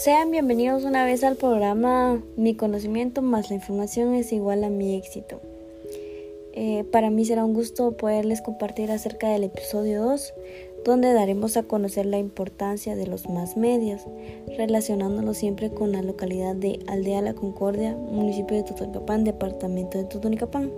[0.00, 4.96] Sean bienvenidos una vez al programa Mi conocimiento más la información es igual a mi
[4.96, 5.42] éxito.
[6.54, 10.32] Eh, para mí será un gusto poderles compartir acerca del episodio 2,
[10.86, 14.00] donde daremos a conocer la importancia de los más medios,
[14.56, 20.70] relacionándolo siempre con la localidad de Aldea La Concordia, municipio de Totonicapán, departamento de Totonicapán.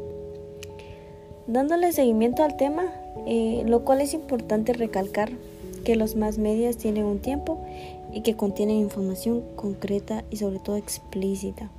[1.47, 2.93] Dándole seguimiento al tema,
[3.29, 5.31] eh, lo cual es importante recalcar
[5.85, 7.59] que los más medias tienen un tiempo
[8.13, 11.71] y que contienen información concreta y sobre todo explícita.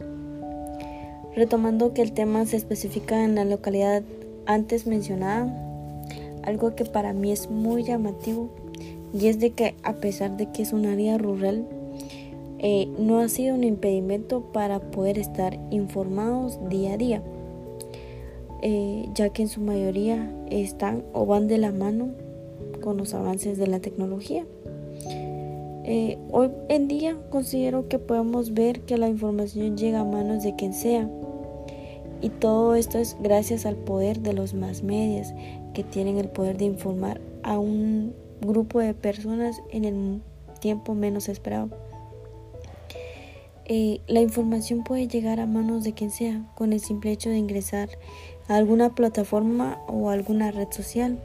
[1.35, 4.03] Retomando que el tema se especifica en la localidad
[4.45, 5.51] antes mencionada,
[6.43, 8.49] algo que para mí es muy llamativo
[9.13, 11.67] y es de que a pesar de que es un área rural,
[12.59, 17.21] eh, no ha sido un impedimento para poder estar informados día a día,
[18.61, 22.11] eh, ya que en su mayoría están o van de la mano
[22.81, 24.45] con los avances de la tecnología.
[25.85, 30.55] Eh, hoy en día considero que podemos ver que la información llega a manos de
[30.55, 31.09] quien sea.
[32.21, 35.33] Y todo esto es gracias al poder de los más medios
[35.73, 40.21] que tienen el poder de informar a un grupo de personas en el
[40.61, 41.69] tiempo menos esperado.
[43.65, 47.37] Eh, la información puede llegar a manos de quien sea con el simple hecho de
[47.37, 47.89] ingresar
[48.47, 51.19] a alguna plataforma o alguna red social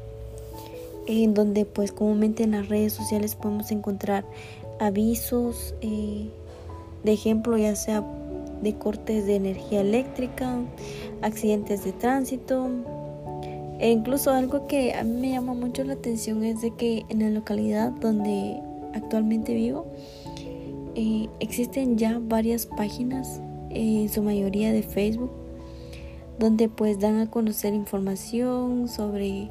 [1.08, 4.24] en donde pues comúnmente en las redes sociales podemos encontrar
[4.78, 6.28] avisos eh,
[7.02, 8.04] de ejemplo ya sea
[8.62, 10.58] de cortes de energía eléctrica,
[11.22, 12.68] accidentes de tránsito.
[13.78, 17.20] E incluso algo que a mí me llama mucho la atención es de que en
[17.20, 18.60] la localidad donde
[18.92, 19.86] actualmente vivo
[20.96, 25.30] eh, existen ya varias páginas, en su mayoría de Facebook,
[26.40, 29.48] donde pues dan a conocer información sobre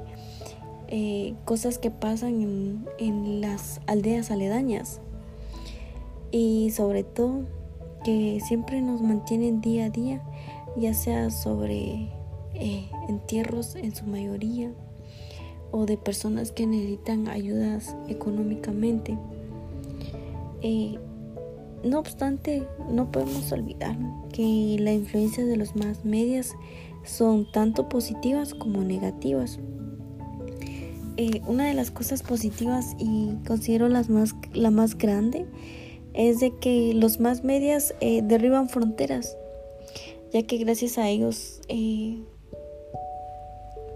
[0.89, 5.01] eh, cosas que pasan en, las aldeas aledañas
[6.31, 7.41] y sobre todo
[8.03, 10.21] que siempre nos mantienen día a día,
[10.77, 12.09] ya sea sobre
[12.53, 14.71] eh, entierros en su mayoría
[15.71, 19.17] o de personas que necesitan ayudas económicamente.
[20.61, 20.97] Eh,
[21.83, 23.97] no obstante, no podemos olvidar
[24.31, 26.55] que la influencia de los más medias
[27.03, 29.59] son tanto positivas como negativas.
[31.17, 35.47] Eh, una de las cosas positivas y considero las más, la más grande
[36.13, 39.35] es de que los más medias eh, derriban fronteras,
[40.31, 42.19] ya que gracias a ellos eh,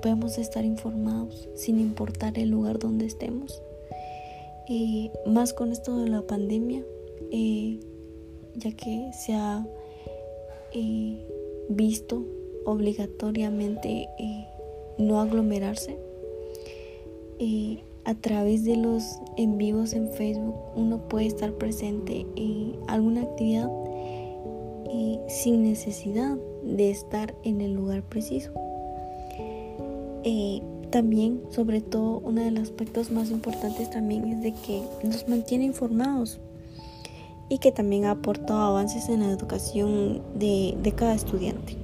[0.01, 3.61] podemos estar informados sin importar el lugar donde estemos.
[5.27, 6.81] más con esto de la pandemia,
[8.55, 9.67] ya que se ha
[11.69, 12.25] visto
[12.65, 14.07] obligatoriamente
[14.97, 15.97] no aglomerarse
[18.05, 23.69] a través de los en vivos en Facebook uno puede estar presente en alguna actividad
[25.31, 28.51] sin necesidad de estar en el lugar preciso.
[30.23, 35.27] Eh, también, sobre todo, uno de los aspectos más importantes también es de que nos
[35.27, 36.39] mantiene informados
[37.49, 41.77] y que también ha avances en la educación de, de cada estudiante.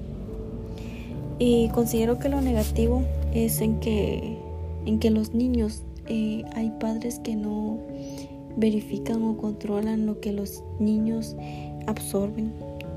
[1.40, 3.04] Y considero que lo negativo
[3.34, 4.37] es en que
[4.88, 7.78] en que los niños eh, hay padres que no
[8.56, 11.36] verifican o controlan lo que los niños
[11.86, 12.54] absorben.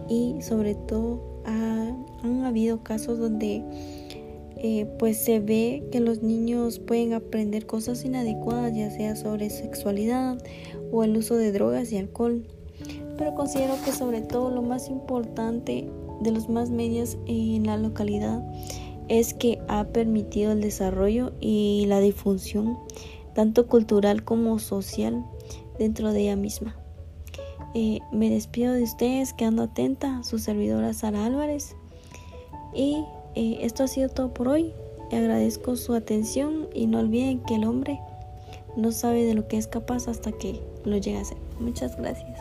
[0.08, 3.62] Y sobre todo han habido casos donde
[4.56, 10.38] eh, pues se ve que los niños pueden aprender cosas inadecuadas ya sea sobre sexualidad
[10.92, 12.46] o el uso de drogas y alcohol.
[13.18, 15.88] Pero considero que sobre todo lo más importante
[16.20, 18.42] de los más medios en la localidad
[19.10, 22.78] es que ha permitido el desarrollo y la difusión
[23.34, 25.24] tanto cultural como social
[25.78, 26.76] dentro de ella misma.
[27.74, 31.76] Eh, me despido de ustedes quedando atenta su servidora Sara Álvarez
[32.74, 33.04] y
[33.34, 34.72] eh, esto ha sido todo por hoy.
[35.12, 38.00] Agradezco su atención y no olviden que el hombre
[38.76, 41.38] no sabe de lo que es capaz hasta que lo llega a ser.
[41.58, 42.40] Muchas gracias.